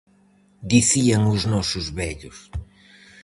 [0.71, 2.37] "Dicían os nosos vellos...".